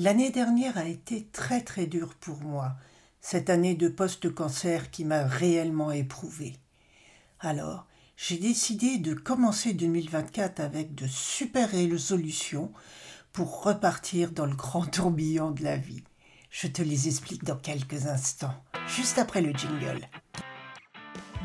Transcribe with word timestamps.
L'année 0.00 0.30
dernière 0.30 0.78
a 0.78 0.84
été 0.84 1.26
très 1.32 1.60
très 1.60 1.86
dure 1.86 2.14
pour 2.14 2.40
moi, 2.40 2.76
cette 3.20 3.50
année 3.50 3.74
de 3.74 3.88
post-cancer 3.88 4.92
qui 4.92 5.04
m'a 5.04 5.24
réellement 5.24 5.90
éprouvée. 5.90 6.54
Alors, 7.40 7.84
j'ai 8.16 8.36
décidé 8.36 8.98
de 8.98 9.12
commencer 9.12 9.72
2024 9.72 10.60
avec 10.60 10.94
de 10.94 11.08
super 11.08 11.68
résolutions 11.72 12.72
pour 13.32 13.64
repartir 13.64 14.30
dans 14.30 14.46
le 14.46 14.54
grand 14.54 14.86
tourbillon 14.86 15.50
de 15.50 15.64
la 15.64 15.76
vie. 15.76 16.04
Je 16.48 16.68
te 16.68 16.80
les 16.80 17.08
explique 17.08 17.42
dans 17.42 17.58
quelques 17.58 18.06
instants, 18.06 18.54
juste 18.86 19.18
après 19.18 19.42
le 19.42 19.52
jingle. 19.52 20.06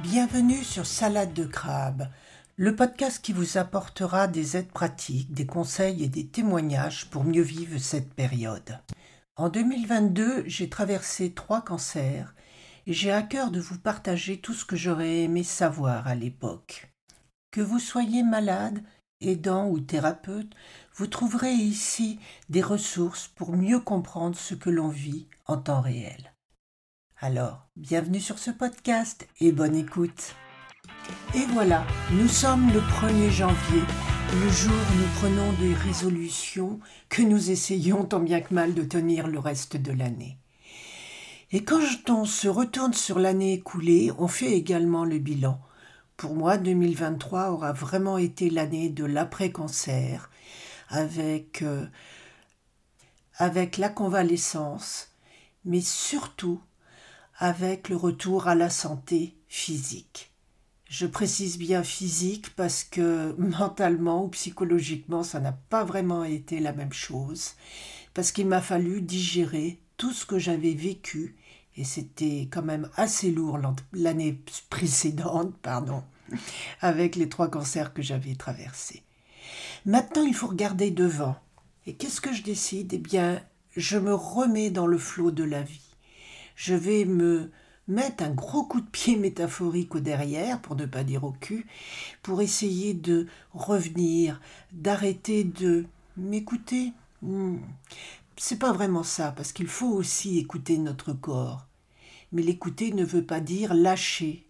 Bienvenue 0.03 0.63
sur 0.63 0.85
Salade 0.85 1.33
de 1.33 1.45
crabe, 1.45 2.07
le 2.55 2.75
podcast 2.75 3.23
qui 3.23 3.33
vous 3.33 3.57
apportera 3.57 4.27
des 4.27 4.57
aides 4.57 4.71
pratiques, 4.71 5.33
des 5.33 5.47
conseils 5.47 6.03
et 6.03 6.07
des 6.07 6.27
témoignages 6.27 7.09
pour 7.09 7.23
mieux 7.23 7.41
vivre 7.41 7.79
cette 7.79 8.13
période. 8.13 8.79
En 9.35 9.49
2022, 9.49 10.43
j'ai 10.45 10.69
traversé 10.69 11.33
trois 11.33 11.61
cancers 11.61 12.35
et 12.85 12.93
j'ai 12.93 13.11
à 13.11 13.23
cœur 13.23 13.49
de 13.49 13.59
vous 13.59 13.79
partager 13.79 14.39
tout 14.39 14.53
ce 14.53 14.65
que 14.65 14.75
j'aurais 14.75 15.21
aimé 15.21 15.43
savoir 15.43 16.07
à 16.07 16.13
l'époque. 16.13 16.91
Que 17.49 17.61
vous 17.61 17.79
soyez 17.79 18.21
malade, 18.21 18.83
aidant 19.19 19.67
ou 19.67 19.79
thérapeute, 19.79 20.53
vous 20.93 21.07
trouverez 21.07 21.53
ici 21.53 22.19
des 22.49 22.61
ressources 22.61 23.27
pour 23.29 23.53
mieux 23.53 23.79
comprendre 23.79 24.37
ce 24.37 24.53
que 24.53 24.69
l'on 24.69 24.89
vit 24.89 25.27
en 25.45 25.57
temps 25.57 25.81
réel. 25.81 26.33
Alors, 27.19 27.67
bienvenue 27.77 28.19
sur 28.19 28.37
ce 28.37 28.51
podcast 28.51 29.27
et 29.39 29.51
bonne 29.51 29.75
écoute. 29.75 30.35
Et 31.35 31.45
voilà, 31.53 31.85
nous 32.11 32.27
sommes 32.27 32.71
le 32.73 32.79
1er 32.79 33.29
janvier, 33.31 33.81
le 34.33 34.49
jour 34.49 34.73
où 34.73 34.95
nous 34.97 35.07
prenons 35.19 35.51
des 35.53 35.73
résolutions 35.73 36.79
que 37.09 37.21
nous 37.21 37.51
essayons 37.51 38.05
tant 38.05 38.19
bien 38.19 38.41
que 38.41 38.53
mal 38.53 38.73
de 38.73 38.83
tenir 38.83 39.27
le 39.27 39.39
reste 39.39 39.77
de 39.77 39.91
l'année. 39.91 40.37
Et 41.51 41.63
quand 41.63 41.81
on 42.09 42.25
se 42.25 42.47
retourne 42.47 42.93
sur 42.93 43.19
l'année 43.19 43.53
écoulée, 43.53 44.11
on 44.17 44.27
fait 44.27 44.53
également 44.53 45.05
le 45.05 45.19
bilan. 45.19 45.61
Pour 46.17 46.35
moi, 46.35 46.57
2023 46.57 47.51
aura 47.51 47.73
vraiment 47.73 48.17
été 48.17 48.49
l'année 48.49 48.89
de 48.89 49.05
l'après-cancer, 49.05 50.31
avec, 50.89 51.61
euh, 51.61 51.85
avec 53.37 53.77
la 53.77 53.89
convalescence, 53.89 55.09
mais 55.65 55.81
surtout 55.81 56.61
avec 57.37 57.89
le 57.89 57.97
retour 57.97 58.47
à 58.47 58.55
la 58.55 58.69
santé 58.69 59.37
physique. 59.47 60.32
Je 60.93 61.07
précise 61.07 61.57
bien 61.57 61.81
physique 61.81 62.51
parce 62.55 62.83
que 62.83 63.33
mentalement 63.39 64.25
ou 64.25 64.27
psychologiquement, 64.27 65.23
ça 65.23 65.39
n'a 65.39 65.51
pas 65.51 65.83
vraiment 65.83 66.23
été 66.23 66.59
la 66.59 66.71
même 66.71 66.93
chose. 66.93 67.53
Parce 68.13 68.31
qu'il 68.31 68.45
m'a 68.45 68.61
fallu 68.61 69.01
digérer 69.01 69.79
tout 69.97 70.13
ce 70.13 70.27
que 70.27 70.37
j'avais 70.37 70.75
vécu 70.75 71.35
et 71.77 71.83
c'était 71.83 72.47
quand 72.51 72.61
même 72.61 72.91
assez 72.95 73.31
lourd 73.31 73.57
l'année 73.91 74.39
précédente, 74.69 75.57
pardon, 75.63 76.03
avec 76.79 77.15
les 77.15 77.27
trois 77.27 77.49
cancers 77.49 77.95
que 77.95 78.03
j'avais 78.03 78.35
traversés. 78.35 79.01
Maintenant, 79.87 80.25
il 80.25 80.35
faut 80.35 80.45
regarder 80.45 80.91
devant. 80.91 81.35
Et 81.87 81.95
qu'est-ce 81.95 82.21
que 82.21 82.33
je 82.33 82.43
décide? 82.43 82.93
Eh 82.93 82.99
bien, 82.99 83.41
je 83.75 83.97
me 83.97 84.13
remets 84.13 84.69
dans 84.69 84.85
le 84.85 84.99
flot 84.99 85.31
de 85.31 85.43
la 85.43 85.63
vie. 85.63 85.95
Je 86.55 86.75
vais 86.75 87.05
me 87.05 87.49
mettre 87.87 88.23
un 88.23 88.29
gros 88.29 88.63
coup 88.63 88.81
de 88.81 88.89
pied 88.89 89.15
métaphorique 89.15 89.95
au 89.95 89.99
derrière, 89.99 90.61
pour 90.61 90.75
ne 90.75 90.85
pas 90.85 91.03
dire 91.03 91.23
au 91.23 91.31
cul, 91.31 91.65
pour 92.21 92.41
essayer 92.41 92.93
de 92.93 93.27
revenir, 93.53 94.39
d'arrêter 94.71 95.43
de 95.43 95.85
m'écouter. 96.17 96.93
Hmm. 97.21 97.57
C'est 98.37 98.59
pas 98.59 98.73
vraiment 98.73 99.03
ça, 99.03 99.31
parce 99.31 99.51
qu'il 99.51 99.67
faut 99.67 99.91
aussi 99.91 100.39
écouter 100.39 100.77
notre 100.77 101.13
corps. 101.13 101.65
Mais 102.31 102.41
l'écouter 102.41 102.91
ne 102.91 103.05
veut 103.05 103.25
pas 103.25 103.39
dire 103.39 103.73
lâcher, 103.73 104.45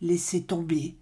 laisser 0.00 0.42
tomber, 0.42 0.96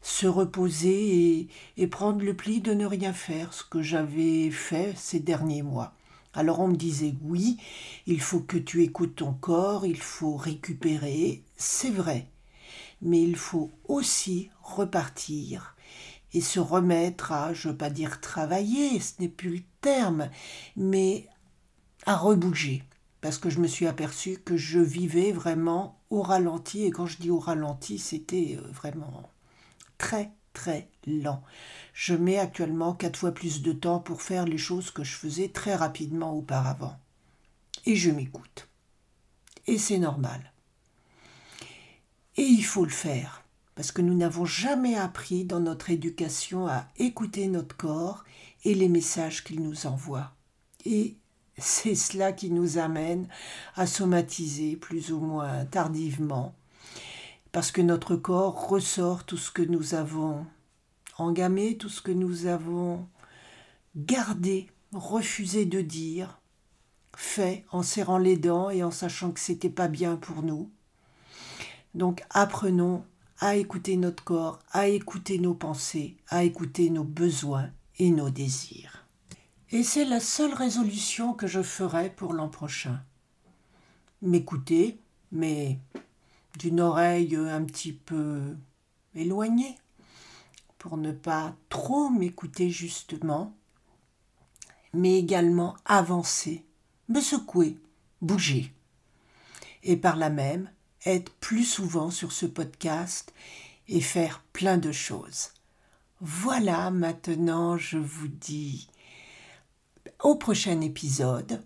se 0.00 0.26
reposer 0.26 1.48
et 1.76 1.86
prendre 1.88 2.22
le 2.22 2.34
pli 2.34 2.60
de 2.60 2.72
ne 2.72 2.86
rien 2.86 3.12
faire, 3.12 3.52
ce 3.52 3.64
que 3.64 3.82
j'avais 3.82 4.50
fait 4.50 4.96
ces 4.96 5.20
derniers 5.20 5.62
mois. 5.62 5.94
Alors 6.34 6.60
on 6.60 6.68
me 6.68 6.76
disait 6.76 7.14
oui, 7.22 7.58
il 8.06 8.20
faut 8.20 8.40
que 8.40 8.58
tu 8.58 8.82
écoutes 8.82 9.16
ton 9.16 9.32
corps, 9.32 9.86
il 9.86 10.00
faut 10.00 10.36
récupérer, 10.36 11.42
c'est 11.56 11.90
vrai, 11.90 12.26
mais 13.02 13.22
il 13.22 13.36
faut 13.36 13.70
aussi 13.86 14.50
repartir 14.62 15.74
et 16.34 16.40
se 16.40 16.60
remettre 16.60 17.32
à, 17.32 17.54
je 17.54 17.68
ne 17.68 17.72
veux 17.72 17.78
pas 17.78 17.90
dire 17.90 18.20
travailler, 18.20 19.00
ce 19.00 19.14
n'est 19.20 19.28
plus 19.28 19.56
le 19.56 19.62
terme, 19.80 20.28
mais 20.76 21.26
à 22.06 22.16
rebouger. 22.16 22.84
Parce 23.20 23.38
que 23.38 23.50
je 23.50 23.60
me 23.60 23.66
suis 23.66 23.86
aperçu 23.86 24.38
que 24.38 24.56
je 24.56 24.78
vivais 24.78 25.32
vraiment 25.32 25.98
au 26.10 26.22
ralenti, 26.22 26.84
et 26.84 26.90
quand 26.90 27.06
je 27.06 27.18
dis 27.18 27.30
au 27.30 27.38
ralenti, 27.38 27.98
c'était 27.98 28.58
euh, 28.58 28.70
vraiment 28.70 29.28
très 29.96 30.30
très 30.52 30.88
lent. 31.06 31.42
Je 31.92 32.14
mets 32.14 32.38
actuellement 32.38 32.94
quatre 32.94 33.18
fois 33.18 33.32
plus 33.32 33.62
de 33.62 33.72
temps 33.72 34.00
pour 34.00 34.22
faire 34.22 34.44
les 34.44 34.58
choses 34.58 34.90
que 34.90 35.04
je 35.04 35.14
faisais 35.14 35.48
très 35.48 35.74
rapidement 35.74 36.32
auparavant. 36.32 36.98
Et 37.86 37.96
je 37.96 38.10
m'écoute. 38.10 38.68
Et 39.66 39.78
c'est 39.78 39.98
normal. 39.98 40.52
Et 42.36 42.42
il 42.42 42.64
faut 42.64 42.84
le 42.84 42.90
faire, 42.90 43.42
parce 43.74 43.92
que 43.92 44.02
nous 44.02 44.14
n'avons 44.14 44.44
jamais 44.44 44.96
appris 44.96 45.44
dans 45.44 45.60
notre 45.60 45.90
éducation 45.90 46.68
à 46.68 46.86
écouter 46.96 47.48
notre 47.48 47.76
corps 47.76 48.24
et 48.64 48.74
les 48.74 48.88
messages 48.88 49.42
qu'il 49.44 49.62
nous 49.62 49.86
envoie. 49.86 50.32
Et 50.84 51.16
c'est 51.56 51.96
cela 51.96 52.32
qui 52.32 52.50
nous 52.50 52.78
amène 52.78 53.28
à 53.74 53.86
somatiser 53.86 54.76
plus 54.76 55.12
ou 55.12 55.18
moins 55.18 55.64
tardivement 55.64 56.54
parce 57.58 57.72
que 57.72 57.82
notre 57.82 58.14
corps 58.14 58.68
ressort 58.68 59.24
tout 59.24 59.36
ce 59.36 59.50
que 59.50 59.62
nous 59.62 59.94
avons 59.94 60.46
engamé, 61.16 61.76
tout 61.76 61.88
ce 61.88 62.00
que 62.00 62.12
nous 62.12 62.46
avons 62.46 63.08
gardé, 63.96 64.68
refusé 64.92 65.64
de 65.64 65.80
dire, 65.80 66.38
fait 67.16 67.64
en 67.72 67.82
serrant 67.82 68.18
les 68.18 68.36
dents 68.36 68.70
et 68.70 68.84
en 68.84 68.92
sachant 68.92 69.32
que 69.32 69.40
c'était 69.40 69.70
pas 69.70 69.88
bien 69.88 70.14
pour 70.14 70.44
nous. 70.44 70.70
Donc 71.96 72.22
apprenons 72.30 73.04
à 73.40 73.56
écouter 73.56 73.96
notre 73.96 74.22
corps, 74.22 74.60
à 74.70 74.86
écouter 74.86 75.40
nos 75.40 75.54
pensées, 75.54 76.16
à 76.28 76.44
écouter 76.44 76.90
nos 76.90 77.02
besoins 77.02 77.70
et 77.98 78.12
nos 78.12 78.30
désirs. 78.30 79.04
Et 79.72 79.82
c'est 79.82 80.04
la 80.04 80.20
seule 80.20 80.54
résolution 80.54 81.34
que 81.34 81.48
je 81.48 81.64
ferai 81.64 82.08
pour 82.08 82.34
l'an 82.34 82.50
prochain. 82.50 83.00
M'écouter, 84.22 85.00
mais 85.32 85.80
d'une 86.58 86.80
oreille 86.80 87.36
un 87.36 87.64
petit 87.64 87.92
peu 87.92 88.56
éloignée, 89.14 89.78
pour 90.78 90.96
ne 90.96 91.12
pas 91.12 91.54
trop 91.68 92.10
m'écouter 92.10 92.68
justement, 92.70 93.54
mais 94.92 95.18
également 95.18 95.76
avancer, 95.84 96.64
me 97.08 97.20
secouer, 97.20 97.78
bouger. 98.20 98.72
Et 99.84 99.96
par 99.96 100.16
là 100.16 100.30
même, 100.30 100.70
être 101.06 101.32
plus 101.34 101.64
souvent 101.64 102.10
sur 102.10 102.32
ce 102.32 102.46
podcast 102.46 103.32
et 103.86 104.00
faire 104.00 104.42
plein 104.52 104.78
de 104.78 104.92
choses. 104.92 105.50
Voilà, 106.20 106.90
maintenant 106.90 107.78
je 107.78 107.98
vous 107.98 108.28
dis 108.28 108.88
au 110.20 110.34
prochain 110.34 110.80
épisode, 110.80 111.64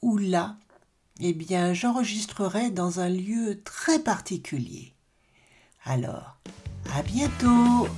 où 0.00 0.16
là, 0.16 0.56
eh 1.20 1.32
bien, 1.32 1.72
j'enregistrerai 1.72 2.70
dans 2.70 3.00
un 3.00 3.08
lieu 3.08 3.62
très 3.62 3.98
particulier. 3.98 4.94
Alors, 5.84 6.38
à 6.94 7.02
bientôt 7.02 7.88